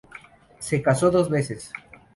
Se 0.57 0.81
casó 0.81 1.11
dos 1.11 1.29
veces. 1.29 1.71